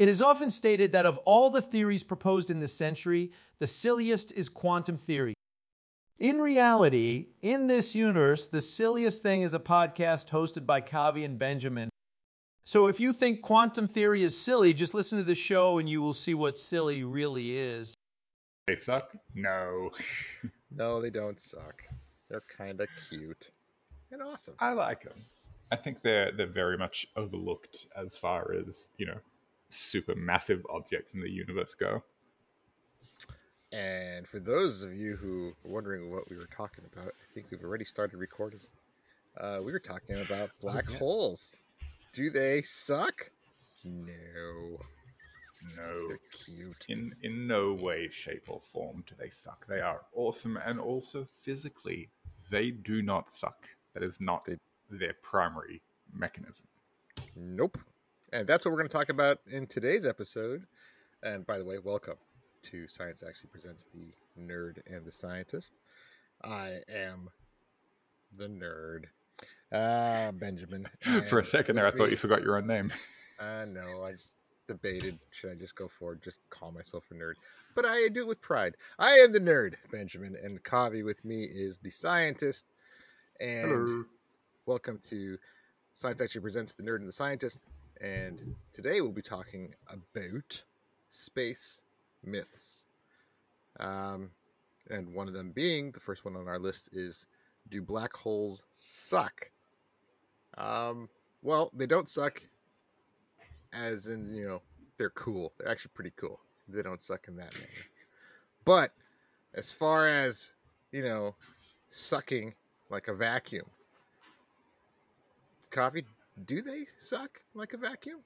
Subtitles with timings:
[0.00, 4.32] It is often stated that of all the theories proposed in this century, the silliest
[4.32, 5.34] is quantum theory.
[6.18, 11.38] In reality, in this universe, the silliest thing is a podcast hosted by Kovi and
[11.38, 11.90] Benjamin.
[12.64, 16.00] So if you think quantum theory is silly, just listen to the show and you
[16.00, 17.94] will see what silly really is.
[18.68, 19.14] They suck?
[19.34, 19.90] No.
[20.72, 21.82] No, they don't suck.
[22.28, 23.50] They're kind of cute
[24.12, 24.54] and awesome.
[24.60, 25.14] I like them.
[25.72, 29.18] I think they're they're very much overlooked as far as you know
[29.70, 32.02] super massive objects in the universe go.
[33.72, 37.46] And for those of you who are wondering what we were talking about, I think
[37.50, 38.60] we've already started recording.
[39.40, 40.98] Uh, we were talking about black yeah.
[40.98, 41.56] holes.
[42.12, 43.30] Do they suck?
[43.84, 44.80] No.
[45.76, 46.86] No, They're cute.
[46.88, 49.66] in in no way, shape, or form do they suck.
[49.66, 52.08] They are awesome, and also physically,
[52.50, 53.66] they do not suck.
[53.94, 54.58] That is not They-
[54.90, 55.80] their primary
[56.12, 56.66] mechanism.
[57.36, 57.78] Nope.
[58.32, 60.64] And that's what we're going to talk about in today's episode.
[61.22, 62.14] And by the way, welcome
[62.62, 65.72] to Science Actually Presents the Nerd and the Scientist.
[66.44, 67.28] I am
[68.38, 69.06] the nerd,
[69.72, 70.88] uh, Benjamin.
[71.28, 72.92] For a second there, I thought me- you forgot your own name.
[73.40, 74.04] I know.
[74.04, 74.36] I just
[74.68, 77.34] debated should I just go forward, just call myself a nerd.
[77.74, 78.76] But I do it with pride.
[79.00, 82.66] I am the nerd, Benjamin, and Kovi with me is the scientist.
[83.40, 84.04] And
[84.66, 85.36] welcome to
[85.94, 87.58] Science Actually Presents the Nerd and the Scientist.
[88.00, 90.64] And today we'll be talking about
[91.10, 91.82] space
[92.24, 92.86] myths.
[93.78, 94.30] Um,
[94.88, 97.26] and one of them being the first one on our list is
[97.68, 99.50] Do black holes suck?
[100.56, 101.10] Um,
[101.42, 102.42] well, they don't suck
[103.72, 104.62] as in, you know,
[104.96, 105.52] they're cool.
[105.58, 106.40] They're actually pretty cool.
[106.68, 107.68] They don't suck in that manner.
[108.64, 108.92] But
[109.54, 110.52] as far as,
[110.90, 111.34] you know,
[111.86, 112.54] sucking
[112.88, 113.66] like a vacuum,
[115.70, 116.04] coffee,
[116.46, 118.20] do they suck like a vacuum?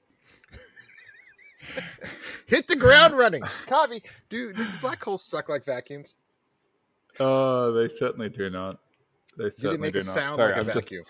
[2.47, 3.41] Hit the ground running.
[3.67, 6.15] Coffee, do, do black holes suck like vacuums?
[7.19, 8.79] Oh, they certainly do not.
[9.37, 10.13] They Do they certainly make do a not.
[10.13, 11.05] sound Sorry, like a I'm just- vacuum?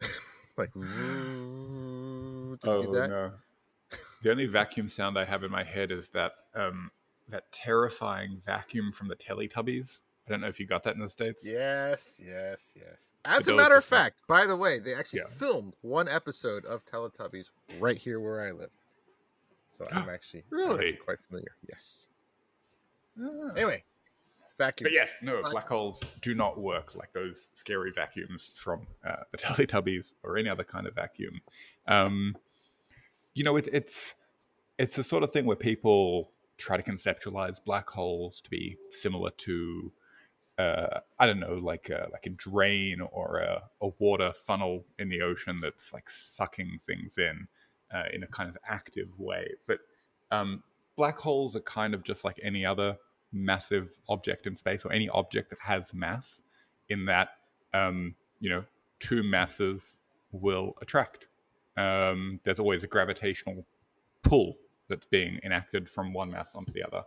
[0.56, 3.32] like, did you Oh no!
[4.22, 6.90] The only vacuum sound I have in my head is that um,
[7.28, 10.00] that terrifying vacuum from the Teletubbies.
[10.30, 11.40] I don't know if you got that in the states.
[11.44, 13.10] Yes, yes, yes.
[13.24, 15.26] As a matter of fact, by the way, they actually Yeah.
[15.36, 18.70] filmed one episode of Teletubbies right here where I live.
[19.70, 20.74] So I'm actually I'm Really?
[20.90, 21.56] actually quite familiar.
[21.68, 22.08] Yes.
[23.20, 23.54] Ah.
[23.56, 23.82] Anyway,
[24.56, 24.84] vacuum.
[24.84, 29.24] But yes, no, Black- black holes do not work like those scary vacuums from uh,
[29.32, 31.40] the Teletubbies or any other kind of vacuum.
[31.88, 32.36] Um,
[33.34, 34.14] you know, it, it's
[34.78, 39.30] it's the sort of thing where people try to conceptualize black holes to be similar
[39.30, 39.92] to,
[40.60, 45.08] uh, I don't know, like a, like a drain or a, a water funnel in
[45.08, 47.48] the ocean that's like sucking things in
[47.94, 49.52] uh, in a kind of active way.
[49.66, 49.78] But
[50.30, 50.62] um,
[50.96, 52.98] black holes are kind of just like any other
[53.32, 56.42] massive object in space or any object that has mass
[56.88, 57.28] in that
[57.72, 58.64] um, you know
[58.98, 59.96] two masses
[60.32, 61.26] will attract
[61.76, 63.64] um, there's always a gravitational
[64.22, 64.56] pull
[64.88, 67.02] that's being enacted from one mass onto the other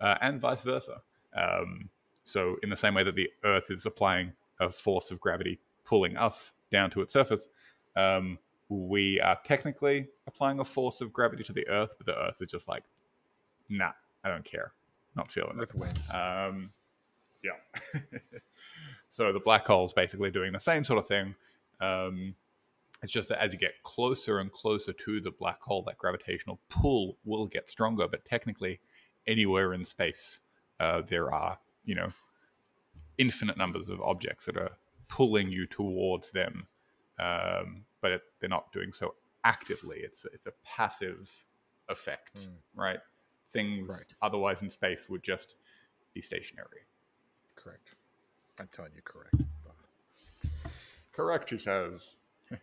[0.00, 1.00] uh, and vice versa
[1.36, 1.88] um,
[2.30, 6.16] so in the same way that the earth is applying a force of gravity pulling
[6.16, 7.48] us down to its surface
[7.96, 12.36] um, we are technically applying a force of gravity to the earth but the earth
[12.40, 12.84] is just like
[13.68, 13.90] nah
[14.24, 14.72] i don't care
[15.16, 16.10] not feeling it Earth wins.
[16.14, 16.70] um,
[17.42, 18.00] yeah.
[19.10, 21.34] so the black hole is basically doing the same sort of thing.
[21.80, 22.34] Um,
[23.02, 26.60] it's just that as you get closer and closer to the black hole, that gravitational
[26.68, 28.06] pull will get stronger.
[28.06, 28.80] But technically,
[29.26, 30.40] anywhere in space,
[30.80, 32.08] uh, there are you know
[33.18, 34.70] infinite numbers of objects that are
[35.08, 36.66] pulling you towards them,
[37.18, 39.14] um, but it, they're not doing so
[39.44, 39.98] actively.
[39.98, 41.30] It's it's a passive
[41.88, 42.52] effect, Mm.
[42.74, 43.00] right?
[43.52, 44.14] Things Right.
[44.22, 45.56] otherwise in space would just
[46.14, 46.82] be stationary.
[47.56, 47.94] correct.
[48.58, 49.34] I'm telling you, correct.
[51.12, 52.14] Correct, he says.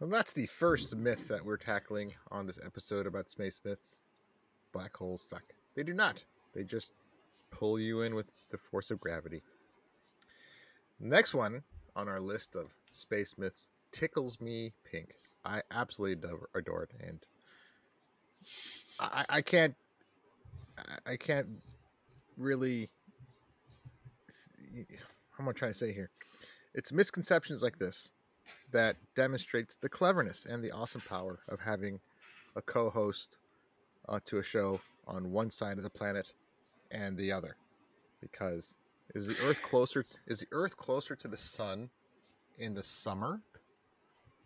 [0.00, 4.00] Well, that's the first myth that we're tackling on this episode about space myths.
[4.72, 5.42] Black holes suck.
[5.76, 6.24] They do not.
[6.54, 6.94] They just
[7.50, 9.42] pull you in with the force of gravity.
[10.98, 11.62] Next one
[11.96, 15.14] on our list of space myths tickles me pink.
[15.44, 17.18] I absolutely adore, it, and
[18.98, 19.74] I, I can't.
[20.76, 21.46] I- I can't
[22.36, 22.88] really.
[25.36, 26.10] How am I trying to say here?
[26.74, 28.08] It's misconceptions like this
[28.72, 32.00] that demonstrates the cleverness and the awesome power of having
[32.56, 33.36] a co-host
[34.08, 36.32] uh, to a show on one side of the planet
[36.90, 37.56] and the other
[38.20, 38.74] because
[39.14, 41.90] is the earth closer is the earth closer to the sun
[42.58, 43.40] in the summer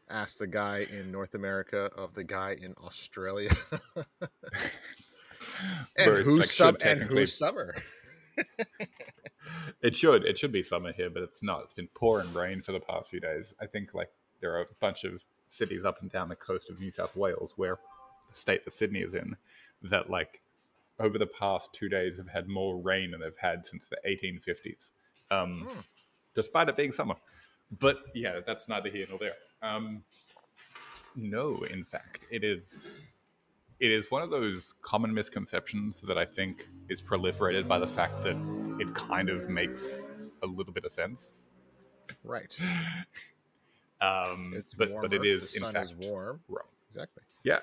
[0.08, 3.50] asked the guy in north america of the guy in australia
[5.96, 7.74] And who's like, should and who's summer?
[9.82, 10.24] It should.
[10.24, 11.64] It should be summer here, but it's not.
[11.64, 13.52] It's been pouring rain for the past few days.
[13.60, 14.08] I think like
[14.40, 17.52] there are a bunch of cities up and down the coast of New South Wales,
[17.56, 17.78] where
[18.30, 19.36] the state that Sydney is in,
[19.82, 20.40] that like
[21.00, 24.90] over the past two days have had more rain than they've had since the 1850s,
[25.30, 25.80] um, Hmm.
[26.34, 27.16] despite it being summer.
[27.80, 29.34] But yeah, that's neither here nor there.
[29.62, 30.04] Um,
[31.16, 33.00] no, in fact, it is.
[33.80, 38.22] It is one of those common misconceptions that I think is proliferated by the fact
[38.22, 38.36] that
[38.78, 40.00] it kind of makes
[40.42, 41.34] a little bit of sense.
[42.22, 42.56] Right.
[44.00, 45.08] Um, It's but warmer.
[45.08, 46.40] but it is the in fact is warm.
[46.48, 46.66] wrong.
[46.92, 47.22] Exactly.
[47.42, 47.60] Yeah,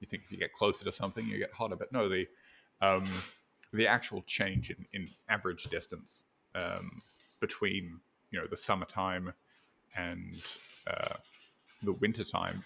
[0.00, 2.26] you think if you get closer to something, you get hotter, but no, the
[2.80, 3.04] um,
[3.72, 6.24] the actual change in, in average distance
[6.54, 7.02] um,
[7.40, 8.00] between
[8.30, 9.32] you know the summertime
[9.96, 10.42] and
[10.86, 11.14] uh,
[11.82, 12.64] the wintertime,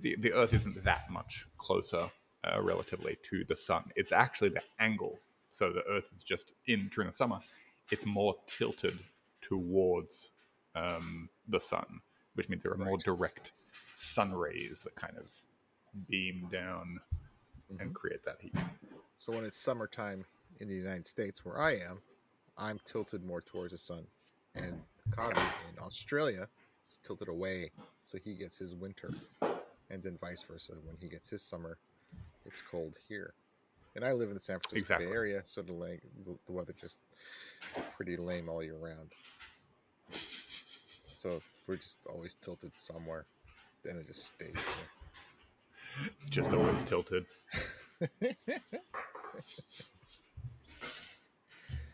[0.00, 2.10] the the Earth isn't that much closer
[2.44, 3.84] uh, relatively to the sun.
[3.96, 5.18] It's actually the angle.
[5.50, 7.40] So the Earth is just in during the summer.
[7.90, 8.98] It's more tilted
[9.40, 10.30] towards
[10.76, 12.00] um, the sun,
[12.34, 13.52] which means there are more direct
[13.96, 15.26] sun rays that kind of
[16.08, 17.00] beam down
[17.80, 17.94] and Mhm.
[17.94, 18.54] create that heat.
[19.20, 20.24] So when it's summertime
[20.60, 22.00] in the United States, where I am,
[22.56, 24.06] I'm tilted more towards the sun,
[24.54, 24.80] and
[25.10, 25.36] Kovi
[25.70, 26.48] in Australia
[26.90, 27.70] is tilted away,
[28.02, 29.12] so he gets his winter,
[29.90, 30.72] and then vice versa.
[30.84, 31.76] When he gets his summer,
[32.46, 33.34] it's cold here.
[33.94, 35.06] And I live in the San Francisco Exactly.
[35.08, 37.00] Bay Area, so the, the weather just
[37.96, 39.12] pretty lame all year round.
[41.12, 43.26] So we're just always tilted somewhere,
[43.84, 46.08] then it just stays there.
[46.30, 47.26] Just always tilted.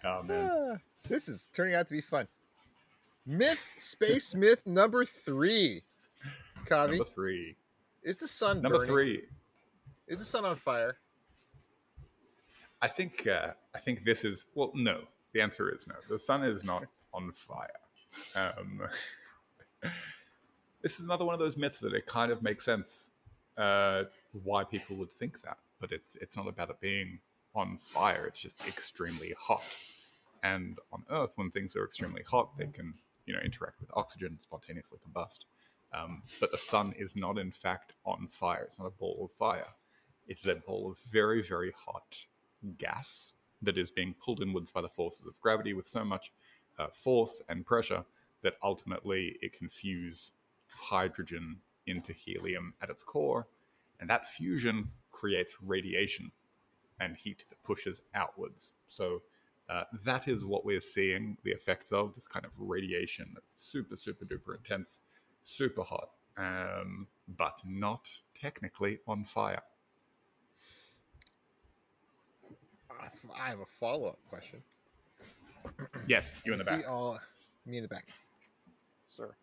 [0.04, 0.76] Oh man, Ah,
[1.08, 2.28] this is turning out to be fun.
[3.26, 5.82] Myth, space myth number three.
[6.66, 7.56] Kovi, number three.
[8.02, 8.92] is the sun Number burning?
[8.92, 9.22] three.
[10.08, 10.96] Is the sun on fire?
[12.80, 14.70] I think uh, I think this is well.
[14.74, 15.00] No,
[15.32, 15.94] the answer is no.
[16.08, 17.68] The sun is not on fire.
[18.36, 18.82] Um,
[20.82, 23.10] this is another one of those myths that it kind of makes sense
[23.56, 24.04] uh,
[24.44, 27.20] why people would think that, but it's it's not about it being
[27.54, 28.26] on fire.
[28.26, 29.64] It's just extremely hot.
[30.42, 32.94] And on Earth, when things are extremely hot, they can
[33.26, 35.40] you know interact with oxygen, and spontaneously combust.
[35.92, 38.64] Um, but the sun is not in fact on fire.
[38.64, 39.68] It's not a ball of fire.
[40.28, 42.26] It's a ball of very very hot
[42.78, 43.32] gas
[43.62, 46.32] that is being pulled inwards by the forces of gravity with so much
[46.78, 48.04] uh, force and pressure
[48.42, 50.32] that ultimately it can fuse
[50.68, 51.56] hydrogen
[51.86, 53.46] into helium at its core,
[54.00, 56.30] and that fusion creates radiation
[57.00, 58.72] and heat that pushes outwards.
[58.88, 59.22] So
[59.68, 63.96] uh, that is what we're seeing the effects of this kind of radiation that's super,
[63.96, 65.00] super duper intense,
[65.42, 68.08] super hot, um, but not
[68.40, 69.62] technically on fire.
[73.38, 74.62] I have a follow up question.
[76.06, 76.88] Yes, you in the See back.
[76.88, 77.18] all
[77.64, 78.06] me in the back,
[79.06, 79.34] sir.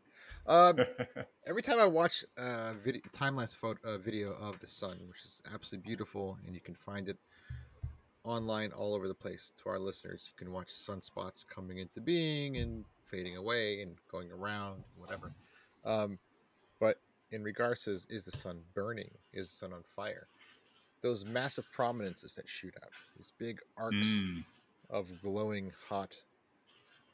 [0.46, 0.80] Um,
[1.48, 5.24] every time I watch a video, time lapse photo uh, video of the sun, which
[5.26, 7.18] is absolutely beautiful, and you can find it
[8.24, 9.52] online all over the place.
[9.64, 14.32] To our listeners, you can watch sunspots coming into being and fading away and going
[14.32, 15.34] around, whatever.
[15.86, 16.20] Um,
[16.80, 16.98] but
[17.32, 19.12] in regards to is, is the sun burning?
[19.34, 20.28] Is the sun on fire?
[21.02, 24.44] Those massive prominences that shoot out, these big arcs Mm,
[24.90, 26.16] of glowing hot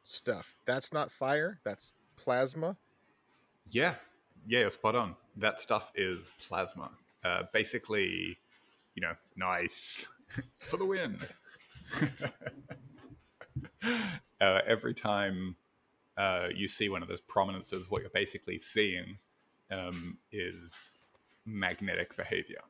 [0.04, 0.58] stuff.
[0.66, 1.60] That's not fire.
[1.64, 2.78] That's plasma.
[3.72, 3.96] Yeah,
[4.48, 5.16] yeah, you're spot on.
[5.38, 6.92] That stuff is plasma.
[7.24, 8.38] Uh, basically,
[8.96, 10.06] you know, nice
[10.60, 11.20] for the win.
[14.42, 15.56] uh, every time
[16.18, 19.18] uh, you see one of those prominences, what you're basically seeing
[19.72, 20.92] um, is
[21.46, 22.62] magnetic behavior,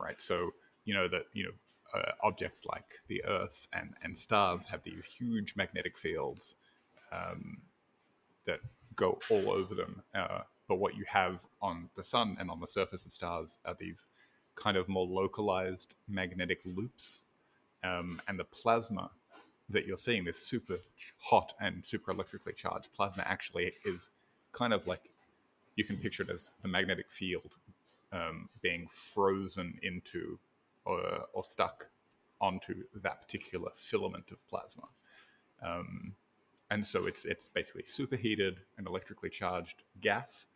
[0.00, 0.20] right?
[0.20, 0.52] So
[0.84, 5.04] you know that you know uh, objects like the Earth and and stars have these
[5.04, 6.54] huge magnetic fields
[7.12, 7.58] um,
[8.46, 8.60] that
[8.96, 10.02] go all over them.
[10.14, 13.76] Uh, but what you have on the sun and on the surface of stars are
[13.78, 14.06] these
[14.56, 17.24] kind of more localized magnetic loops,
[17.84, 19.10] um, and the plasma
[19.68, 20.78] that you're seeing, this super
[21.18, 24.08] hot and super electrically charged plasma, actually is
[24.52, 25.10] kind of like
[25.76, 27.56] you can picture it as the magnetic field
[28.12, 30.38] um, being frozen into
[30.84, 31.86] or, or stuck
[32.40, 34.84] onto that particular filament of plasma.
[35.62, 36.14] Um,
[36.70, 40.46] and so it's it's basically superheated and electrically charged gas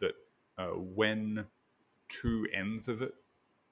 [0.00, 0.14] that
[0.58, 1.44] uh, when
[2.08, 3.14] two ends of it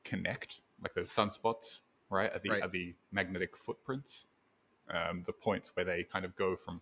[0.04, 1.80] connect, like those sunspots,
[2.10, 2.62] right, are the Right.
[2.62, 4.26] are the magnetic footprints,
[4.90, 6.80] um, the points where they kind of go from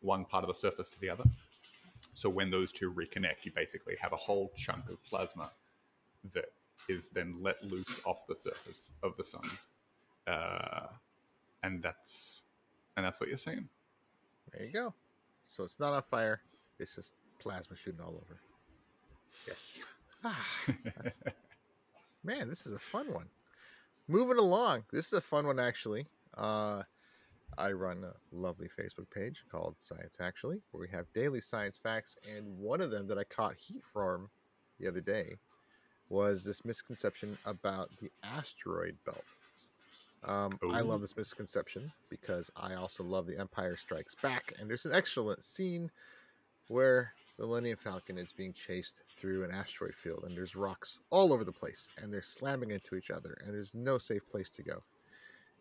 [0.00, 1.24] one part of the surface to the other.
[2.14, 5.50] So when those two reconnect, you basically have a whole chunk of plasma
[6.32, 6.52] that
[6.88, 9.42] is then let loose off the surface of the sun.
[10.26, 10.86] uh,
[11.62, 12.42] and that's
[12.96, 13.68] and that's what you're seeing.
[14.56, 14.94] There you go.
[15.46, 16.40] So it's not on fire.
[16.78, 18.40] It's just plasma shooting all over.
[19.46, 19.80] Yes.
[20.22, 20.46] Ah,
[22.24, 23.26] man, this is a fun one.
[24.08, 24.84] Moving along.
[24.92, 26.06] This is a fun one actually.
[26.36, 26.82] Uh,
[27.58, 32.16] I run a lovely Facebook page called Science Actually, where we have daily science facts,
[32.36, 34.30] and one of them that I caught heat from
[34.80, 35.34] the other day
[36.08, 39.24] was this misconception about the asteroid belt.
[40.26, 44.86] Um, I love this misconception because I also love The Empire Strikes Back, and there's
[44.86, 45.90] an excellent scene
[46.68, 51.32] where the Millennium Falcon is being chased through an asteroid field, and there's rocks all
[51.32, 54.62] over the place, and they're slamming into each other, and there's no safe place to
[54.62, 54.82] go.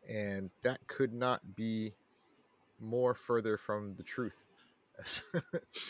[0.09, 1.93] And that could not be
[2.79, 4.43] more further from the truth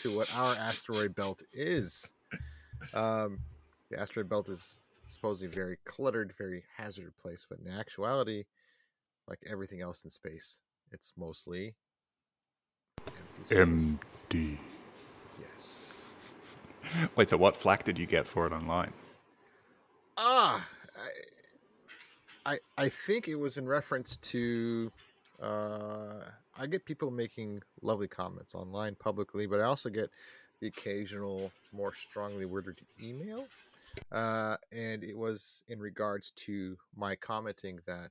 [0.02, 2.12] to what our asteroid belt is.
[2.92, 3.40] Um,
[3.90, 8.44] the asteroid belt is supposedly a very cluttered, very hazardous place, but in actuality,
[9.28, 11.74] like everything else in space, it's mostly
[12.98, 13.86] empty space.
[14.32, 14.58] MD.
[15.40, 15.94] yes.
[17.16, 18.92] Wait, so what flack did you get for it online?
[20.16, 20.66] Ah,
[22.46, 24.92] I, I, I think it was in reference to.
[25.42, 26.20] Uh,
[26.56, 30.10] I get people making lovely comments online publicly, but I also get
[30.60, 33.46] the occasional more strongly worded email.
[34.12, 38.10] Uh, and it was in regards to my commenting that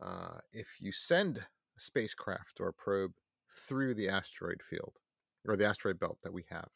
[0.00, 1.46] uh, if you send a
[1.80, 3.12] spacecraft or a probe
[3.48, 4.94] through the asteroid field
[5.46, 6.68] or the asteroid belt that we have,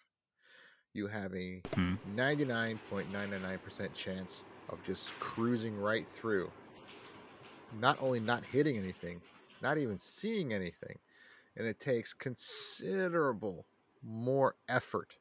[0.93, 1.95] you have a Hmm.
[2.15, 6.51] 99.999% chance of just cruising right through.
[7.81, 9.21] Not only not hitting anything,
[9.63, 10.99] not even seeing anything.
[11.57, 13.67] And it takes considerable
[14.03, 15.17] more effort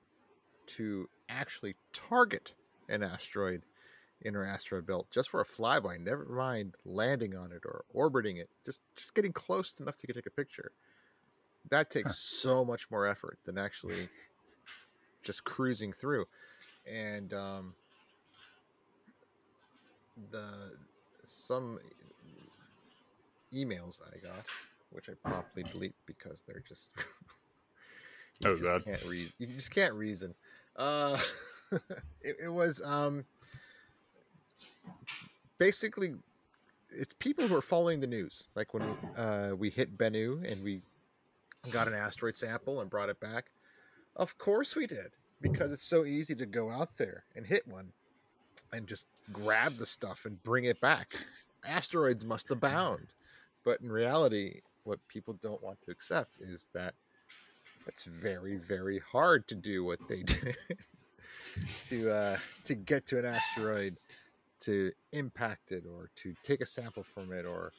[0.66, 2.56] to actually target
[2.90, 3.64] an asteroid
[4.24, 8.38] in our asteroid belt just for a flyby, never mind landing on it or orbiting
[8.38, 10.72] it, just just getting close enough to take a picture.
[11.70, 12.14] That takes Huh.
[12.16, 14.10] so much more effort than actually
[15.24, 16.26] just cruising through.
[16.86, 17.76] And um,
[20.32, 20.78] the
[21.24, 21.80] some
[23.54, 24.46] emails I got,
[24.90, 26.92] which I promptly delete because they're just
[28.40, 28.84] you Oh, just God.
[28.86, 29.32] can't read.
[29.40, 30.36] You just can't reason.
[30.76, 31.20] Uh,
[32.22, 33.26] it, it was um,
[35.58, 36.14] basically
[36.90, 38.48] it's people who are following the news.
[38.56, 38.84] Like when
[39.18, 40.82] uh, we hit Bennu and we
[41.72, 43.52] got an asteroid sample and brought it back.
[44.16, 47.94] Of course we did, because it's so easy to go out there and hit one
[48.72, 51.14] and just grab the stuff and bring it back.
[51.66, 53.08] Asteroids must abound.
[53.64, 56.94] But in reality, what people don't want to accept is that
[57.88, 60.56] it's very, very hard to do what they did
[61.86, 63.98] to uh, to get to an asteroid,
[64.64, 67.72] to impact it, or to take a sample from it, or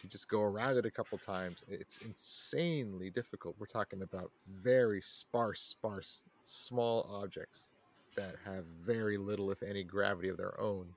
[0.00, 1.64] to just go around it a couple times.
[1.68, 3.56] It's insanely difficult.
[3.58, 7.70] We're talking about very sparse, sparse, small objects
[8.16, 10.94] that have very little, if any, gravity of their own.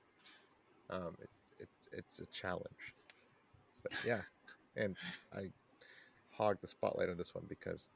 [0.90, 2.94] Um, it's it's it's a challenge.
[3.82, 4.22] But yeah,
[4.76, 4.96] and
[5.34, 5.50] I
[6.30, 7.92] hogged the spotlight on this one because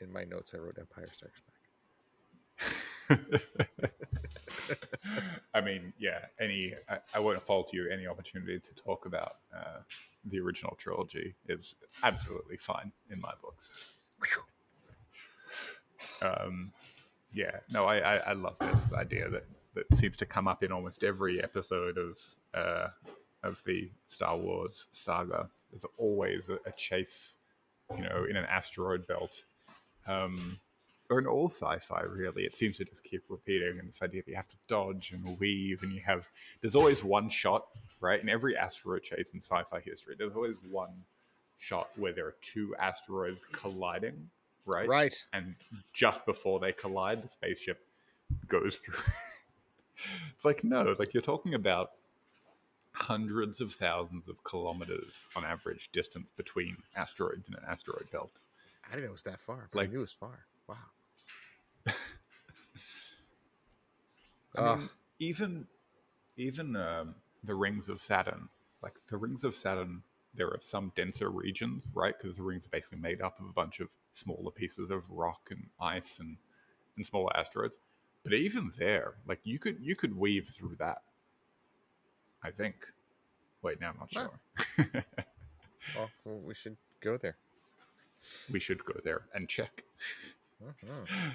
[0.00, 1.42] in my notes I wrote Empire Strikes
[3.08, 3.20] Back.
[5.54, 6.26] I mean, yeah.
[6.40, 7.88] Any, I, I won't fault you.
[7.90, 9.80] Any opportunity to talk about uh,
[10.24, 13.68] the original trilogy is absolutely fine in my books.
[16.20, 16.72] Um,
[17.32, 20.70] yeah, no, I, I, I love this idea that that seems to come up in
[20.70, 22.18] almost every episode of
[22.54, 22.88] uh,
[23.42, 25.48] of the Star Wars saga.
[25.70, 27.36] There's always a, a chase,
[27.96, 29.44] you know, in an asteroid belt.
[30.06, 30.58] Um,
[31.12, 34.30] or in all sci-fi really it seems to just keep repeating and this idea that
[34.30, 36.28] you have to dodge and weave and you have
[36.60, 37.66] there's always one shot
[38.00, 40.92] right in every asteroid chase in sci-fi history there's always one
[41.58, 44.28] shot where there are two asteroids colliding
[44.66, 45.14] right Right.
[45.32, 45.54] and
[45.92, 47.78] just before they collide the spaceship
[48.48, 48.94] goes through
[50.34, 51.90] it's like no like you're talking about
[52.94, 58.30] hundreds of thousands of kilometers on average distance between asteroids in an asteroid belt
[58.84, 59.68] I didn't know it was that far.
[59.70, 60.40] But Like- I knew it was far.
[60.68, 60.74] Wow.
[64.56, 65.66] I mean, even
[66.36, 68.48] even um, the rings of Saturn,
[68.82, 70.02] like the rings of Saturn,
[70.34, 72.14] there are some denser regions, right?
[72.18, 75.48] Because the rings are basically made up of a bunch of smaller pieces of rock
[75.50, 76.36] and ice and
[76.96, 77.78] and smaller asteroids.
[78.24, 81.02] But even there, like you could you could weave through that.
[82.42, 82.74] I think.
[83.62, 85.04] Wait, now I'm not sure.
[85.96, 87.36] Well, well, we should go there.
[88.52, 89.82] we should go there and check.
[90.62, 91.34] Mhm.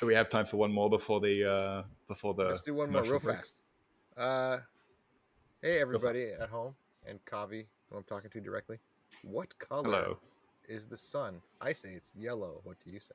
[0.00, 2.90] Do we have time for one more before the uh before the Let's do one
[2.90, 3.38] more real break?
[3.38, 3.56] fast.
[4.16, 4.58] Uh,
[5.62, 6.74] hey, everybody at home,
[7.06, 8.78] and Kovi who I'm talking to directly.
[9.22, 10.18] What color Hello.
[10.68, 11.40] is the sun?
[11.60, 12.60] I say it's yellow.
[12.64, 13.14] What do you say?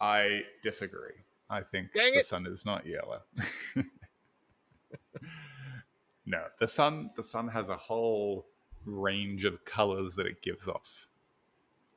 [0.00, 1.14] I disagree.
[1.50, 2.26] I think Dang the it.
[2.26, 3.20] sun is not yellow.
[6.26, 8.46] no, the sun the sun has a whole
[8.86, 11.06] range of colors that it gives off.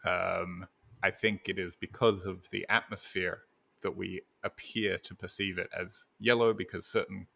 [0.05, 0.67] Um,
[1.03, 3.41] I think it is because of the atmosphere
[3.81, 7.27] that we appear to perceive it as yellow because certain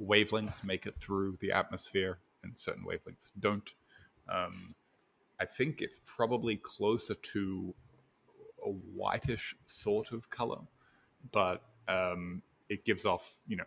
[0.00, 3.72] wavelengths make it through the atmosphere and certain wavelengths don't.
[4.28, 4.74] Um,
[5.40, 7.74] I think it's probably closer to
[8.64, 10.60] a whitish sort of color,
[11.32, 13.64] but um, it gives off, you know,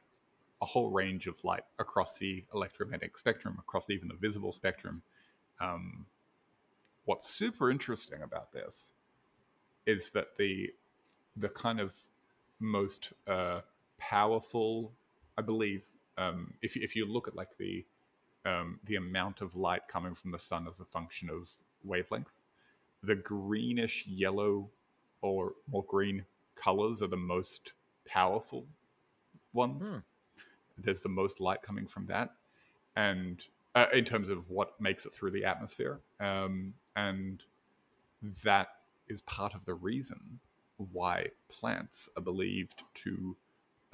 [0.61, 5.01] a whole range of light across the electromagnetic spectrum, across even the visible spectrum.
[5.59, 6.05] Um,
[7.03, 8.91] what's super interesting about this
[9.85, 10.69] is that the
[11.37, 11.93] the kind of
[12.59, 13.61] most uh,
[13.97, 14.93] powerful,
[15.37, 15.87] I believe,
[16.17, 17.85] um, if if you look at like the
[18.45, 21.49] um, the amount of light coming from the sun as a function of
[21.83, 22.31] wavelength,
[23.03, 24.69] the greenish yellow
[25.21, 26.25] or more green
[26.55, 27.73] colors are the most
[28.05, 28.65] powerful
[29.53, 29.87] ones.
[29.87, 29.97] Hmm.
[30.77, 32.31] There's the most light coming from that,
[32.95, 33.43] and
[33.75, 37.43] uh, in terms of what makes it through the atmosphere, um, and
[38.43, 38.67] that
[39.07, 40.39] is part of the reason
[40.77, 43.37] why plants are believed to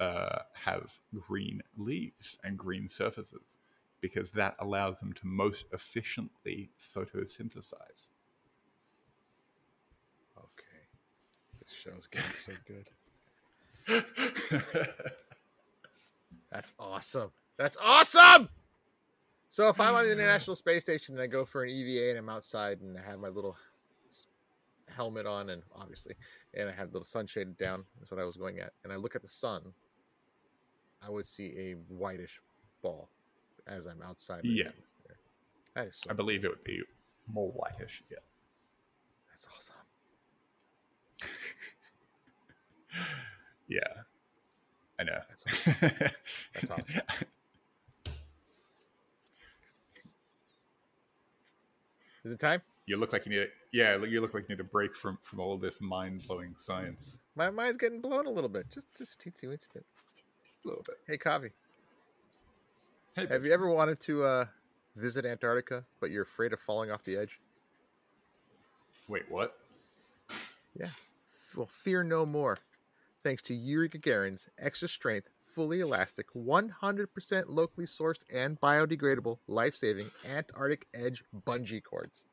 [0.00, 3.56] uh, have green leaves and green surfaces,
[4.00, 8.08] because that allows them to most efficiently photosynthesize.
[10.36, 10.88] Okay.
[11.60, 12.86] This show's getting so good.
[16.50, 17.30] That's awesome.
[17.56, 18.48] That's awesome.
[19.50, 22.18] So if I'm on the International Space Station and I go for an EVA and
[22.18, 23.56] I'm outside and I have my little
[24.88, 26.14] helmet on and obviously
[26.54, 28.92] and I had the little sun shaded down, that's what I was going at, and
[28.92, 29.72] I look at the sun,
[31.06, 32.40] I would see a whitish
[32.82, 33.08] ball
[33.66, 34.40] as I'm outside.
[34.44, 34.66] Yeah.
[34.66, 35.16] atmosphere.
[35.74, 36.82] That is so I believe it would be
[37.26, 38.02] more whitish.
[38.10, 38.18] Yeah.
[39.30, 39.74] that's awesome.
[43.68, 44.02] Yeah.
[45.00, 45.18] I know.
[45.30, 45.74] That's awesome.
[46.52, 46.84] That's awesome.
[52.24, 52.62] Is it time?
[52.86, 55.18] You look like you need a yeah, you look like you need a break from
[55.22, 57.18] from all this mind blowing science.
[57.36, 58.66] My mind's getting blown a little bit.
[58.72, 59.84] Just just a teensy weensy bit.
[60.44, 60.96] Just a little bit.
[61.06, 61.50] Hey, Kovi,
[63.14, 64.44] Hey, have you ever wanted to uh,
[64.96, 67.38] visit Antarctica, but you're afraid of falling off the edge?
[69.08, 69.58] wait, what?
[70.74, 70.88] Yeah.
[71.54, 72.56] Well, fear no more.
[73.22, 80.10] Thanks to Yuri Gagarin's extra strength, fully elastic, 100% locally sourced and biodegradable, life saving
[80.26, 82.24] Antarctic Edge bungee cords.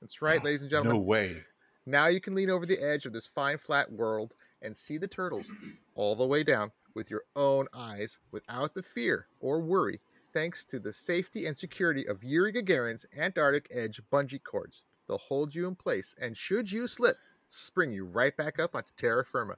[0.00, 0.96] That's right, ladies and gentlemen.
[0.96, 1.44] No way.
[1.86, 5.08] Now you can lean over the edge of this fine, flat world and see the
[5.08, 5.52] turtles
[5.94, 10.00] all the way down with your own eyes without the fear or worry,
[10.32, 14.82] thanks to the safety and security of Yuri Gagarin's Antarctic Edge bungee cords.
[15.06, 17.16] They'll hold you in place, and should you slip,
[17.48, 19.56] spring you right back up onto terra firma.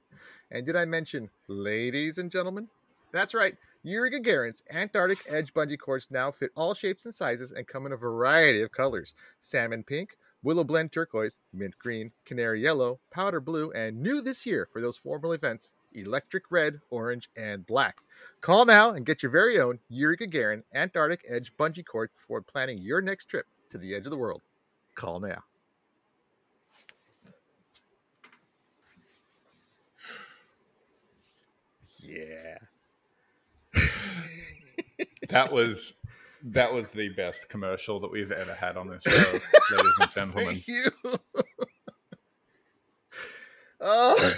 [0.51, 2.67] And did I mention, ladies and gentlemen?
[3.11, 3.55] That's right.
[3.81, 7.93] Yuri Gagarin's Antarctic Edge bungee cords now fit all shapes and sizes and come in
[7.93, 13.71] a variety of colors salmon pink, willow blend turquoise, mint green, canary yellow, powder blue,
[13.71, 17.97] and new this year for those formal events, electric red, orange, and black.
[18.41, 22.77] Call now and get your very own Yuri Gagarin Antarctic Edge bungee cord before planning
[22.77, 24.41] your next trip to the edge of the world.
[24.95, 25.43] Call now.
[31.99, 32.57] Yeah.
[35.29, 35.93] That was
[36.43, 39.39] that was the best commercial that we've ever had on this show,
[39.75, 40.45] ladies and gentlemen.
[40.45, 40.91] Thank you.
[43.81, 44.33] oh,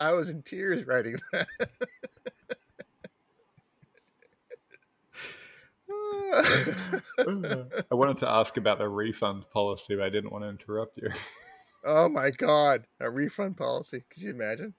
[0.00, 1.46] I was in tears writing that.
[7.90, 11.10] I wanted to ask about the refund policy, but I didn't want to interrupt you.
[11.84, 14.02] oh my god, a refund policy.
[14.10, 14.74] Could you imagine?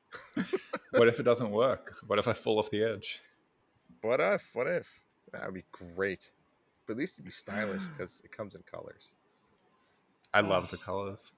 [0.92, 1.96] What if it doesn't work?
[2.08, 3.22] What if I fall off the edge?
[4.02, 4.50] What if?
[4.54, 5.00] What if?
[5.32, 6.32] That would be great.
[6.86, 9.12] But at least it'd be stylish because it comes in colors.
[10.34, 11.32] I love the colors.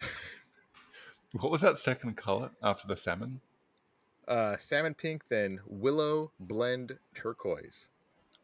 [1.32, 3.40] what was that second color after the salmon?
[4.28, 7.88] Uh, salmon pink, then willow blend turquoise.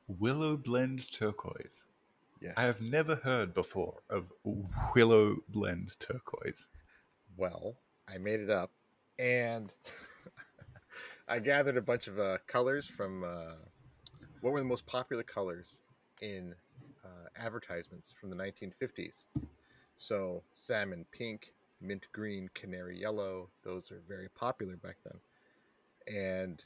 [0.09, 1.85] Willow blend turquoise.
[2.41, 2.55] Yes.
[2.57, 4.33] I have never heard before of
[4.95, 6.67] willow blend turquoise.
[7.37, 7.77] Well,
[8.09, 8.71] I made it up,
[9.19, 9.73] and
[11.29, 13.55] I gathered a bunch of uh, colors from uh,
[14.45, 15.81] what were the most popular colors
[16.21, 16.55] in
[17.03, 19.25] uh, advertisements from the 1950s.
[19.97, 25.19] So, salmon pink, mint green, canary yellow, those are very popular back then.
[26.15, 26.63] And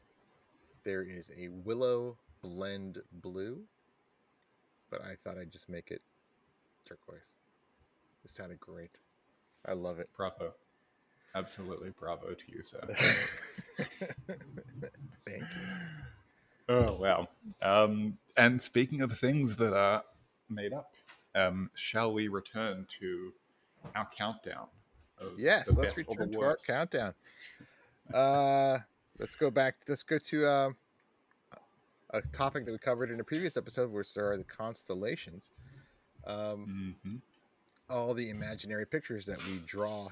[0.83, 3.61] there is a willow blend blue,
[4.91, 6.03] but I thought I'd just make it
[6.85, 7.37] turquoise.
[8.25, 8.91] It sounded great.
[9.65, 10.09] I love it.
[10.17, 10.53] Bravo.
[11.37, 12.81] Absolutely bravo to you, sir.
[15.25, 16.18] Thank you.
[16.69, 17.29] Oh, wow.
[17.63, 20.05] Um, and speaking of things that are
[20.49, 20.95] made up,
[21.35, 23.33] um, shall we return to
[23.95, 24.69] our countdown?
[25.37, 27.15] Yes, let's return to our countdown.
[28.13, 28.79] Uh,
[29.19, 29.77] let's go back.
[29.89, 30.77] Let's go to um,
[32.11, 35.51] a topic that we covered in a previous episode, which are the constellations.
[36.27, 37.23] Um, Mhm.
[37.89, 40.09] all the imaginary pictures that we draw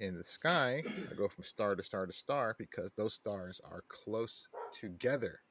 [0.00, 3.82] in the sky I go from star to star to star because those stars are
[3.88, 5.45] close together.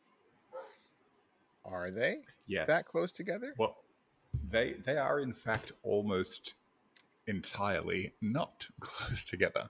[1.65, 2.67] Are they Yes.
[2.67, 3.53] that close together?
[3.57, 3.77] Well,
[4.49, 6.53] they they are in fact almost
[7.27, 9.69] entirely not close together.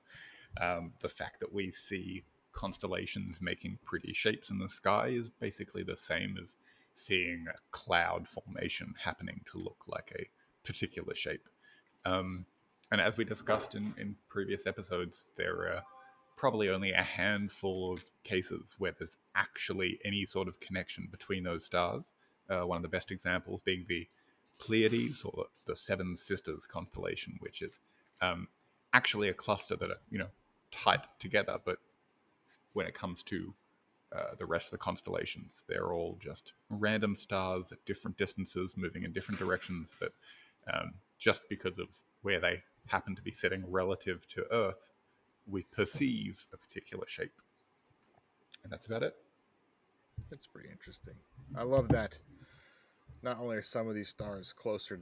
[0.59, 5.83] Um, the fact that we see constellations making pretty shapes in the sky is basically
[5.83, 6.55] the same as
[6.93, 10.29] seeing a cloud formation happening to look like a
[10.65, 11.47] particular shape.
[12.05, 12.45] Um,
[12.91, 15.83] and as we discussed in, in previous episodes, there are
[16.45, 21.65] probably only a handful of cases where there's actually any sort of connection between those
[21.65, 22.11] stars.
[22.47, 24.07] Uh, one of the best examples being the
[24.59, 27.79] Pleiades or the Seven Sisters constellation, which is
[28.21, 28.47] um,
[28.93, 30.27] actually a cluster that are you know
[30.69, 31.79] tied together, but
[32.73, 33.51] when it comes to
[34.15, 39.01] uh, the rest of the constellations, they're all just random stars at different distances, moving
[39.01, 39.95] in different directions.
[39.99, 40.11] That
[40.71, 41.87] um, just because of
[42.21, 44.91] where they happen to be sitting relative to Earth,
[45.49, 47.41] we perceive a particular shape,
[48.63, 49.15] and that's about it.
[50.29, 51.15] That's pretty interesting.
[51.55, 52.17] I love that.
[53.21, 55.01] Not only are some of these stars closer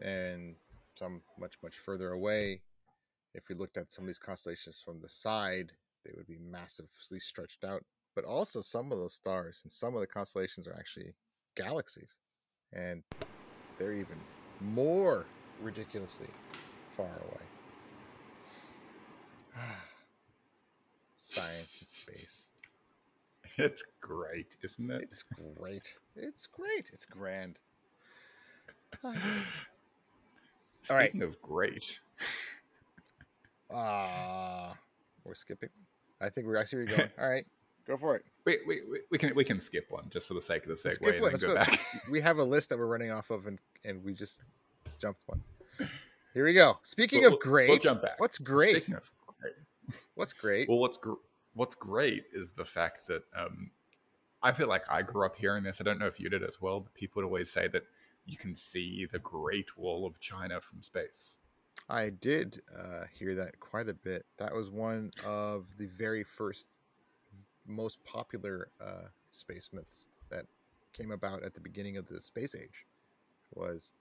[0.00, 0.56] and
[0.94, 2.62] some much, much further away,
[3.34, 5.72] if we looked at some of these constellations from the side,
[6.04, 7.84] they would be massively stretched out.
[8.14, 11.14] But also, some of those stars and some of the constellations are actually
[11.54, 12.16] galaxies.
[12.72, 13.02] And
[13.78, 14.16] they're even
[14.60, 15.26] more
[15.62, 16.28] ridiculously
[16.96, 17.55] far away.
[21.18, 22.50] Science and space.
[23.58, 25.00] It's great, isn't it?
[25.04, 25.22] It's
[25.56, 25.96] great.
[26.14, 26.90] It's great.
[26.92, 27.58] It's grand.
[30.82, 31.22] Speaking right.
[31.22, 31.98] of great,
[33.72, 34.76] Ah,
[35.24, 35.70] we're skipping.
[36.20, 37.08] I think we're actually going.
[37.18, 37.46] All right,
[37.86, 38.24] go for it.
[38.44, 40.74] we, we, we- we can we can skip one just for the sake of the
[40.88, 41.30] segue Skip and one.
[41.30, 41.54] Let's go go.
[41.54, 41.80] back.
[42.10, 44.42] We have a list that we're running off of, and and we just
[45.00, 45.42] jumped one.
[46.34, 46.78] Here we go.
[46.82, 48.20] Speaking We'll- of great, we'll jump back.
[48.20, 48.76] what's great?
[48.82, 49.25] Speaking of great,
[50.14, 50.68] What's great?
[50.68, 51.22] well, what's gr-
[51.54, 53.70] what's great is the fact that um,
[54.42, 55.80] I feel like I grew up hearing this.
[55.80, 57.82] I don't know if you did as well, but people would always say that
[58.26, 61.38] you can see the Great Wall of China from space.
[61.88, 64.26] I did uh, hear that quite a bit.
[64.38, 66.78] That was one of the very first,
[67.66, 70.46] most popular uh, space myths that
[70.92, 72.86] came about at the beginning of the space age.
[73.54, 73.92] Was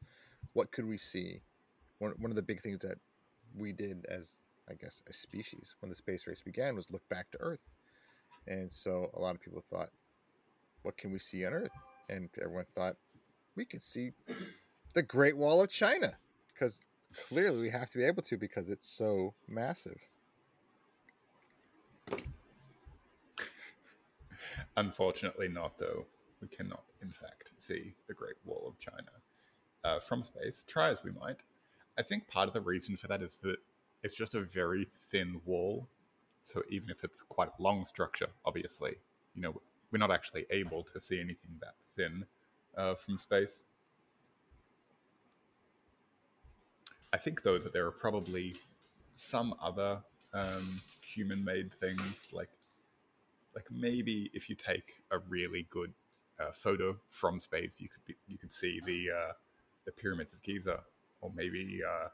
[0.53, 1.41] what could we see?
[1.99, 2.97] One one of the big things that
[3.55, 4.39] we did as
[4.69, 7.69] I guess a species when the space race began was look back to Earth,
[8.47, 9.89] and so a lot of people thought,
[10.81, 11.71] what can we see on Earth?
[12.09, 12.95] And everyone thought
[13.55, 14.11] we could see
[14.93, 16.13] the Great Wall of China
[16.53, 16.83] because
[17.27, 19.99] clearly we have to be able to because it's so massive.
[24.77, 26.05] Unfortunately, not though.
[26.41, 29.09] We cannot, in fact, see the Great Wall of China
[29.83, 30.63] uh, from space.
[30.67, 31.37] Try as we might.
[31.97, 33.57] I think part of the reason for that is that
[34.05, 35.87] it's just a very thin wall.
[36.43, 38.93] So even if it's quite a long structure, obviously,
[39.33, 39.59] you know,
[39.91, 42.23] we're not actually able to see anything that thin
[42.77, 43.63] uh, from space.
[47.11, 48.53] I think though that there are probably
[49.15, 49.97] some other
[50.33, 52.49] um, human-made things like
[53.55, 55.93] like maybe if you take a really good
[56.39, 59.33] uh, photo from space, you could be, you could see the uh,
[59.85, 60.83] the pyramids of Giza,
[61.21, 62.09] or maybe uh,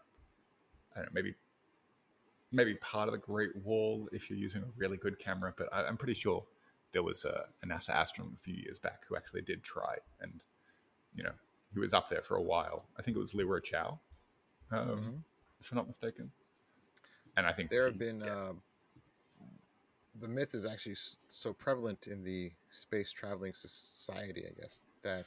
[0.95, 1.33] I don't know, maybe
[2.51, 5.53] maybe part of the Great Wall if you're using a really good camera.
[5.57, 6.43] But I, I'm pretty sure
[6.91, 10.41] there was a, a NASA astronaut a few years back who actually did try, and
[11.15, 11.31] you know
[11.73, 12.85] he was up there for a while.
[12.97, 13.99] I think it was Leroy Chiao,
[14.71, 15.23] um, Mhm.
[15.59, 16.31] if I'm not mistaken.
[17.37, 18.33] And I think There he- have been yeah.
[18.33, 18.53] uh,
[20.19, 25.25] the myth is actually so prevalent in the space traveling society, I guess, that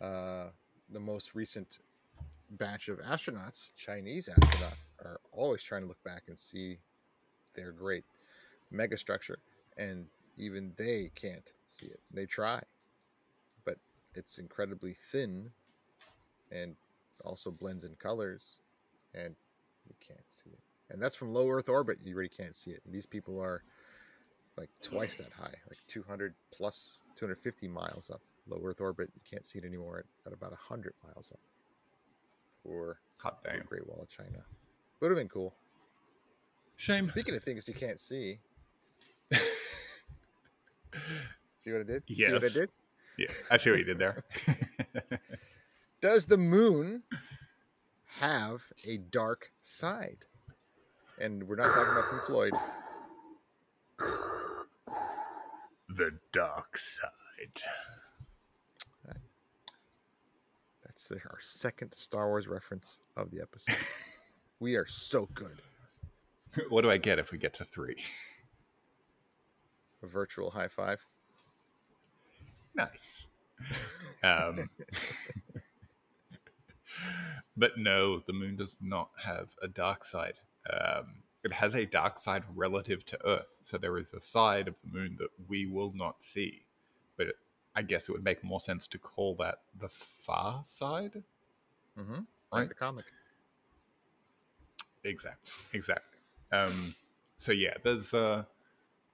[0.00, 0.50] uh,
[0.88, 1.78] the most recent
[2.52, 6.78] batch of astronauts, Chinese astronauts, are always trying to look back and see
[7.54, 8.04] their great
[8.72, 9.36] megastructure,
[9.76, 12.00] and even they can't see it.
[12.12, 12.62] They try,
[13.64, 13.78] but
[14.14, 15.50] it's incredibly thin,
[16.50, 16.76] and
[17.24, 18.58] also blends in colors,
[19.14, 19.34] and
[19.88, 20.60] you can't see it.
[20.90, 21.98] And that's from low Earth orbit.
[22.04, 22.82] You really can't see it.
[22.84, 23.62] And these people are
[24.58, 28.20] like twice that high, like 200 plus 250 miles up.
[28.46, 29.10] low Earth orbit.
[29.14, 31.40] You can't see it anymore at, at about 100 miles up.
[32.64, 33.62] Or Hot the damn.
[33.66, 34.44] Great Wall of China.
[35.00, 35.54] Would have been cool.
[36.76, 37.06] Shame.
[37.08, 38.38] Speaking of things you can't see,
[41.58, 42.02] see what I did?
[42.08, 42.54] See what I Yes.
[42.54, 42.70] did?
[43.18, 44.24] Yeah, I see what you did there.
[46.00, 47.02] Does the moon
[48.18, 50.24] have a dark side?
[51.20, 52.52] And we're not talking about Pink Floyd.
[55.88, 57.62] the dark side.
[61.08, 63.76] That's our second Star Wars reference of the episode.
[64.60, 65.62] we are so good.
[66.68, 67.96] What do I get if we get to three?
[70.02, 71.04] A virtual high five.
[72.74, 73.26] Nice.
[74.22, 74.70] Um,
[77.56, 80.34] but no, the moon does not have a dark side.
[80.70, 83.56] Um, it has a dark side relative to Earth.
[83.62, 86.64] So there is a side of the moon that we will not see.
[87.74, 91.22] I guess it would make more sense to call that the far side.
[91.98, 92.12] Mm-hmm.
[92.14, 92.68] Like Right.
[92.68, 93.04] the comic.
[95.04, 95.52] Exactly.
[95.72, 96.18] Exactly.
[96.52, 96.94] Um,
[97.38, 98.44] so yeah, there's uh,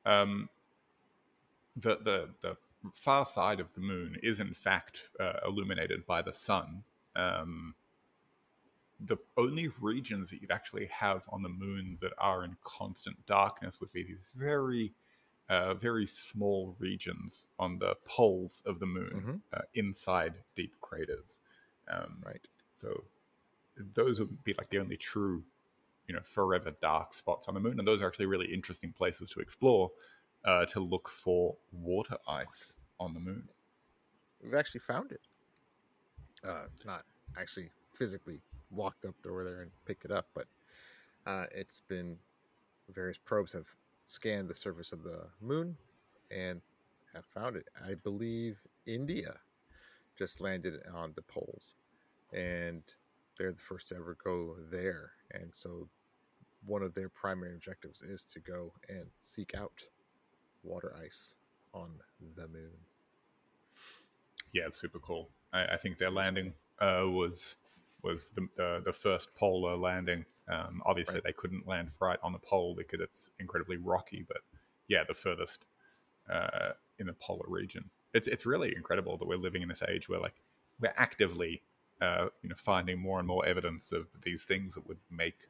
[0.05, 0.49] um,
[1.77, 2.57] the the the
[2.93, 6.83] far side of the moon is in fact uh, illuminated by the sun.
[7.17, 7.75] Um,
[9.01, 13.81] the only regions that you'd actually have on the moon that are in constant darkness
[13.81, 14.93] would be these very,
[15.49, 19.43] uh, very small regions on the poles of the moon, Mhm.
[19.53, 21.39] uh, inside deep craters.
[21.89, 22.47] Um, Right.
[22.75, 23.05] so
[23.77, 25.45] those would be like the only true,
[26.07, 29.31] you know, forever dark spots on the moon, and those are actually really interesting places
[29.31, 29.91] to explore,
[30.45, 33.49] uh, to look for water ice on the moon.
[34.43, 35.21] We've actually found it.
[36.45, 37.05] Uh, not
[37.37, 40.47] actually physically walked up over there and picked it up, but
[41.27, 42.19] uh, it's been
[42.91, 43.67] various probes have
[44.09, 45.77] scanned the surface of the moon
[46.31, 46.61] and
[47.15, 47.69] have found it.
[47.87, 49.35] I believe India
[50.19, 51.75] just landed on the poles,
[52.33, 52.83] and
[53.39, 55.13] they're the first to ever go there.
[55.33, 55.89] And so,
[56.67, 59.87] one of their primary objectives is to go and seek out
[60.63, 61.37] water ice
[61.73, 61.91] on
[62.35, 62.73] the moon.
[64.53, 65.29] Yeah, it's super cool.
[65.53, 67.57] I, I think their landing uh, was
[68.03, 70.25] was the, the the first polar landing.
[70.49, 71.25] Um, obviously, Right.
[71.25, 74.25] they couldn't land right on the pole because it's incredibly rocky.
[74.27, 74.39] But
[74.89, 75.65] yeah, the furthest
[76.31, 77.91] uh, in the polar region.
[78.15, 80.43] It's it's really incredible that we're living in this age where like
[80.81, 81.63] we're actively
[82.01, 85.49] uh, you know finding more and more evidence of these things that would make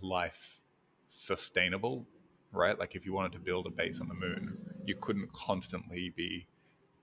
[0.00, 0.60] life
[1.08, 2.06] sustainable.
[2.52, 6.12] Right, like if you wanted to build a base on the moon, you couldn't constantly
[6.16, 6.48] be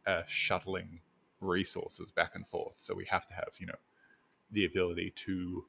[0.05, 0.99] uh, shuttling
[1.39, 2.73] resources back and forth.
[2.77, 3.79] So we have to have, you know,
[4.51, 5.65] the ability to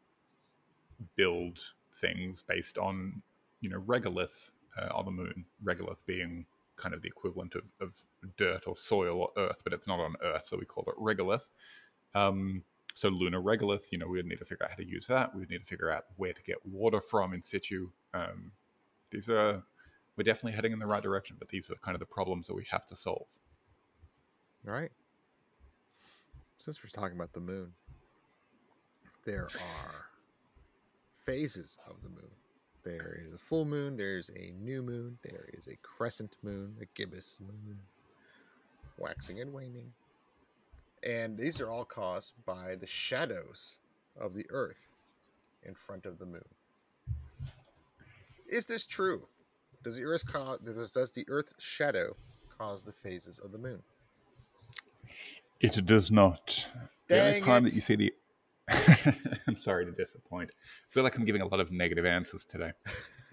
[1.17, 1.59] build
[2.01, 3.23] things based on,
[3.61, 5.45] you know, regolith uh, on the moon.
[5.65, 8.03] Regolith being kind of the equivalent of, of
[8.37, 11.43] dirt or soil or earth, but it's not on Earth, so we call it regolith.
[12.15, 12.63] Um,
[12.95, 15.35] so lunar regolith, you know, we would need to figure out how to use that.
[15.35, 17.91] We would need to figure out where to get water from in situ.
[18.15, 18.53] Um,
[19.11, 19.63] these are
[20.17, 22.55] we're definitely heading in the right direction, but these are kind of the problems that
[22.55, 23.29] we have to solve.
[24.67, 24.91] All right.
[26.59, 27.73] Since we're talking about the moon,
[29.25, 30.08] there are
[31.29, 32.31] phases of the moon.
[32.85, 36.87] There is a full moon, there's a new moon, there is a crescent moon, a
[36.95, 37.77] gibbous moon,
[38.97, 39.93] waxing and waning.
[41.03, 43.77] And these are all caused by the shadows
[44.19, 44.95] of the earth
[45.65, 46.49] in front of the moon.
[48.49, 49.27] Is this true?
[49.85, 52.17] Does the earth cause does, the earth's shadow
[52.57, 53.83] cause the phases of the moon?
[55.61, 56.67] It does not.
[57.09, 57.71] the only Dang time it.
[57.71, 58.15] that you see the.
[59.47, 60.51] I'm sorry to disappoint.
[60.55, 62.73] I feel like I'm giving a lot of negative answers today.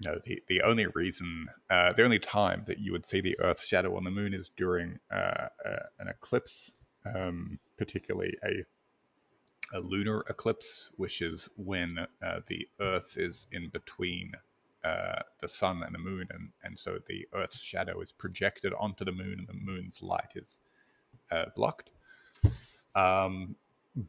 [0.00, 3.66] no, the, the only reason, uh, the only time that you would see the Earth's
[3.66, 6.72] shadow on the moon is during uh, uh, an eclipse,
[7.14, 8.64] um, particularly a
[9.72, 14.32] a lunar eclipse, which is when uh, the Earth is in between
[14.84, 19.04] uh, the sun and the moon, and, and so the Earth's shadow is projected onto
[19.04, 20.58] the moon, and the moon's light is
[21.32, 21.90] uh, blocked.
[22.94, 23.56] Um,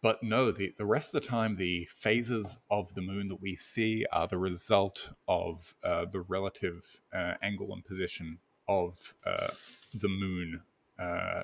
[0.02, 3.56] but no, the, the rest of the time, the phases of the moon that we
[3.56, 9.50] see are the result of uh, the relative uh, angle and position of uh,
[9.94, 10.60] the moon,
[11.00, 11.44] uh,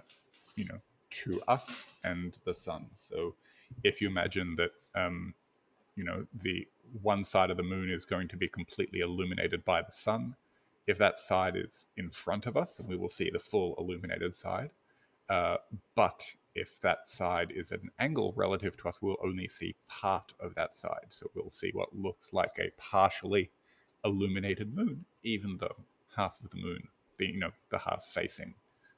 [0.55, 0.79] you know,
[1.11, 2.87] to us and the sun.
[2.95, 3.35] So
[3.83, 5.35] if you imagine that, um,
[5.95, 6.67] you know, the
[7.01, 10.35] one side of the moon is going to be completely illuminated by the sun,
[10.87, 14.35] if that side is in front of us, then we will see the full illuminated
[14.35, 14.71] side.
[15.31, 15.55] Uh,
[15.95, 16.21] but
[16.55, 20.53] if that side is at an angle relative to us, we'll only see part of
[20.55, 21.05] that side.
[21.07, 23.49] So we'll see what looks like a partially
[24.03, 25.77] illuminated moon, even though
[26.17, 26.83] half of the moon
[27.15, 28.53] being you know the half facing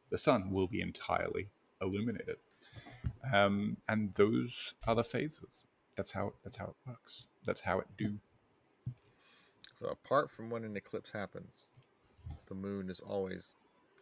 [0.09, 1.49] the sun, will be entirely
[1.83, 2.37] illuminated.
[3.31, 5.65] Um, and those are the phases.
[5.95, 7.27] That's how that's how it works.
[7.45, 8.17] That's how it do.
[9.75, 11.69] So apart from when an eclipse happens,
[12.47, 13.53] the moon is always,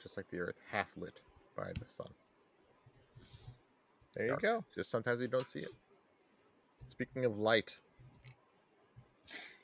[0.01, 1.19] just like the Earth, half lit
[1.57, 2.07] by the sun.
[4.15, 4.63] There you go.
[4.75, 5.69] Just sometimes we don't see it.
[6.87, 7.77] Speaking of light,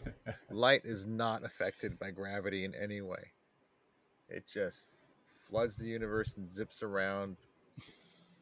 [0.50, 3.32] light is not affected by gravity in any way.
[4.30, 4.90] It just
[5.50, 7.38] floods the universe and zips around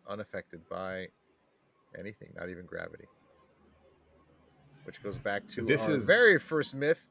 [0.07, 1.07] unaffected by
[1.97, 3.05] anything, not even gravity.
[4.83, 7.07] Which goes back to This our is- very first myth.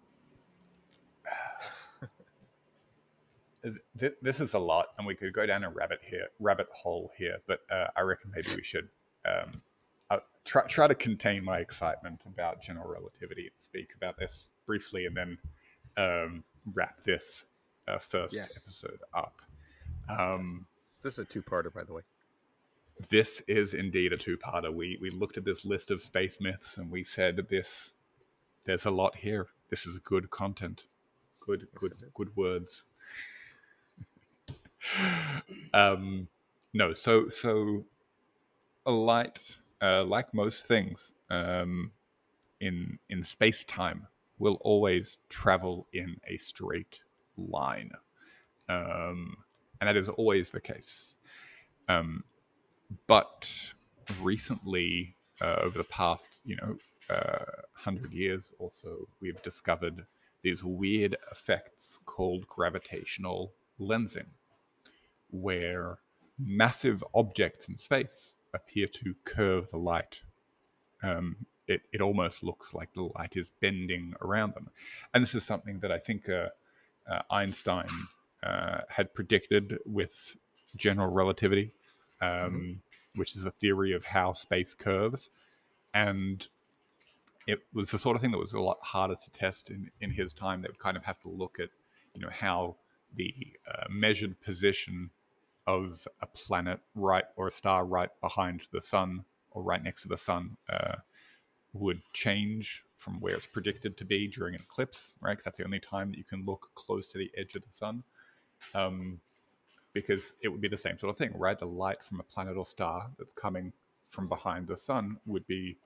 [3.99, 7.11] Th- This is a lot, and we could go down a rabbit here, rabbit hole
[7.17, 7.39] here.
[7.47, 8.89] But uh, I reckon maybe we should
[9.25, 9.51] um,
[10.11, 15.07] uh, try try to contain my excitement about general relativity and speak about this briefly,
[15.07, 15.39] and then
[15.97, 17.45] um, wrap this
[17.89, 18.57] uh, first Yes.
[18.63, 19.41] episode up.
[20.09, 20.67] Um,
[21.03, 22.03] This is a two-parter, by the way.
[23.09, 24.73] this is indeed a two-parter.
[24.73, 27.93] We we looked at this list of space myths, and we said this.
[28.65, 29.49] There's a lot here.
[29.71, 30.85] This is good content.
[31.41, 32.85] Good, good, good words.
[35.75, 36.29] um,
[36.73, 37.85] no, so so
[38.87, 41.91] a light, uh, like most things um,
[42.61, 44.07] in in space time,
[44.39, 47.01] will always travel in a straight
[47.37, 47.93] line,
[48.69, 49.37] um,
[49.81, 51.15] and that is always the case.
[51.89, 52.25] Um,
[53.07, 53.73] but
[54.21, 56.77] recently, uh, over the past, you know,
[57.15, 60.07] uh, hundred years or so, we've discovered
[60.43, 64.27] these weird effects called gravitational lensing,
[65.35, 65.99] where
[66.39, 70.21] massive objects in space appear to curve the light.
[71.03, 74.71] Um, it, it almost looks like the light is bending around them.
[75.13, 76.49] And this is something that I think uh,
[77.11, 77.89] uh, Einstein
[78.43, 80.37] uh, had predicted with
[80.77, 81.73] general relativity,
[82.21, 82.81] um,
[83.15, 85.31] which is a theory of how space curves.
[85.95, 86.47] And
[87.47, 90.11] it was the sort of thing that was a lot harder to test in, in
[90.11, 90.63] his time.
[90.63, 91.71] They would kind of have to look at,
[92.15, 92.77] you know, how
[93.17, 93.35] the
[93.71, 95.11] uh, measured position
[95.67, 100.09] of a planet right or a star right behind the sun or right next to
[100.09, 100.97] the sun uh,
[101.73, 105.37] would change from where it's predicted to be during an eclipse, right?
[105.37, 107.73] 'Cause that's the only time that you can look close to the edge of the
[107.73, 108.05] sun.
[108.75, 109.21] Um,
[109.93, 111.59] because it would be the same sort of thing, right?
[111.59, 113.73] The light from a planet or star that's coming
[114.09, 115.79] from behind the sun would be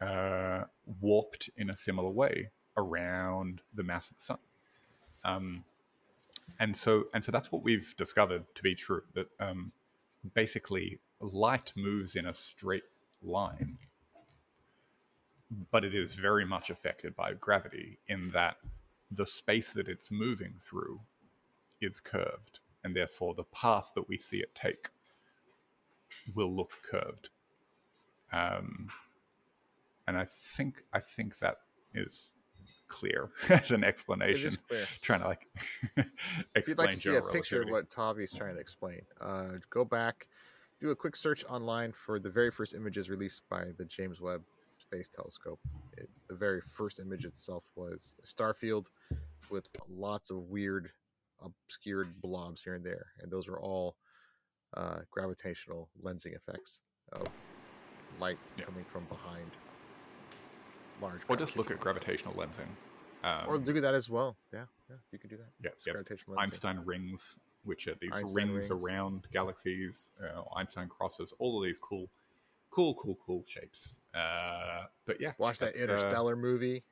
[0.00, 0.64] uh,
[1.00, 4.38] warped in a similar way around the mass of the sun.
[5.24, 5.64] Um,
[6.58, 9.02] and so, and so that's what we've discovered to be true.
[9.14, 9.72] That um,
[10.34, 12.84] basically, light moves in a straight
[13.22, 13.78] line,
[15.70, 18.56] but it is very much affected by gravity in that
[19.10, 21.00] the space that it's moving through
[21.80, 24.88] is curved, and therefore the path that we see it take
[26.34, 27.30] will look curved.
[28.32, 28.88] Um,
[30.06, 31.58] and I think I think that
[31.94, 32.32] is
[32.90, 34.56] clear as an explanation.
[35.00, 35.46] Trying to like
[36.54, 37.70] If you'd like to see a picture of relativity.
[37.70, 40.28] what Kovi's trying to explain, uh, go back,
[40.80, 44.42] do a quick search online for the very first images released by the James Webb
[44.78, 45.60] Space Telescope.
[45.96, 48.90] It, the very first image itself was a star field
[49.50, 50.90] with lots of weird,
[51.42, 53.96] obscured blobs here and there, and those were all
[54.76, 56.80] uh, gravitational lensing effects
[57.12, 57.26] of
[58.20, 58.64] light Yeah.
[58.66, 59.50] coming from behind
[61.00, 61.20] large.
[61.28, 62.68] or just look at gravitational gravitational lensing.
[63.22, 64.36] Um, Or do that as well.
[64.52, 65.48] Yeah, yeah, you could do that.
[65.62, 65.92] yeah, Just yeah.
[65.94, 66.42] gravitational lensing.
[66.42, 68.84] Einstein rings, which are these Einstein rings, rings.
[68.84, 72.08] around galaxies, uh, Einstein crosses, all of these cool,
[72.70, 74.00] cool, cool, cool shapes.
[74.14, 76.82] Uh, but yeah, Watch that that's, uh, Interstellar movie.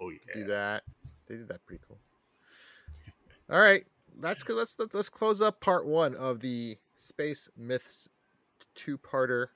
[0.00, 0.84] oh yeah, do that.
[1.26, 1.98] They did that pretty cool.
[3.50, 3.84] All right,
[4.20, 4.56] that's good.
[4.56, 8.08] Let's let's close up part one of the space myths
[8.74, 9.48] two-parter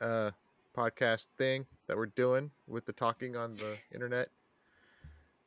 [0.00, 0.30] uh,
[0.76, 4.28] podcast thing that we're doing with the talking on the internet.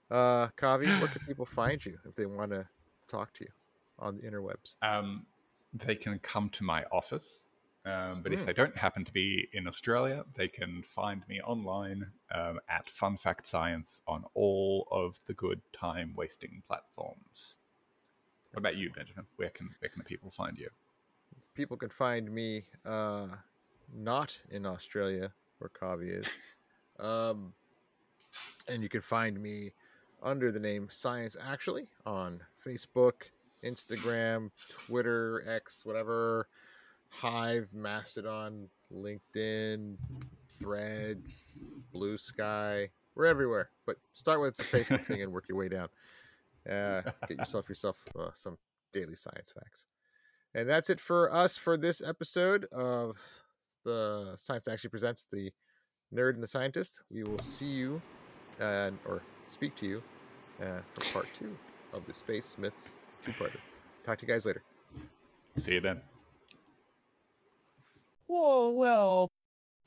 [0.10, 2.68] Uh, Kovi, where can people find you if they want to
[3.08, 3.52] talk to you
[4.00, 4.76] on the interwebs?
[4.82, 5.26] Um,
[5.74, 7.44] they can come to my office,
[7.86, 8.40] um, but Hmm.
[8.40, 12.90] if they don't happen to be in Australia, they can find me online um, at
[12.90, 17.56] Fun Fact Science on all of the good time wasting platforms.
[18.52, 19.26] What about you, Benjamin?
[19.38, 20.70] Where can where can the people find you?
[21.56, 23.28] People can find me uh,
[23.94, 25.32] not in Australia
[25.62, 26.28] where Kovi is.
[27.00, 27.54] Um,
[28.68, 29.72] and you can find me
[30.22, 33.14] under the name Science Actually on Facebook,
[33.64, 36.48] Instagram, Twitter, X, whatever,
[37.10, 39.96] Hive, Mastodon, LinkedIn,
[40.60, 42.90] Threads, Blue Sky.
[43.16, 45.90] We're everywhere, but start with the Facebook thing and work your way down.
[46.70, 48.58] Uh, get yourself yourself uh, some
[48.94, 49.88] daily science facts.
[50.54, 53.18] And that's it for us for this episode of
[53.84, 55.52] the Science Actually Presents the
[56.14, 57.02] Nerd and the Scientist.
[57.10, 58.02] We will see you
[58.60, 60.04] uh, or speak to you
[60.62, 61.58] uh, for part two
[61.94, 63.60] of the Space Myths two parter.
[64.06, 64.64] Talk to you guys later.
[65.58, 66.02] See you then.
[68.28, 69.28] Whoa, well.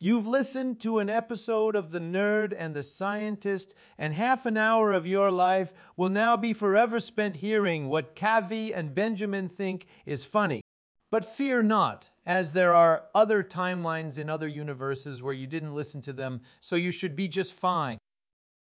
[0.01, 4.93] You've listened to an episode of The Nerd and the Scientist, and half an hour
[4.93, 10.27] of your life will now be forever spent hearing what Kovi and Benjamin think is
[10.27, 10.61] funny.
[11.15, 16.03] But fear not, as there are other timelines in other universes where you didn't listen
[16.03, 17.99] to them, so you should be just fine.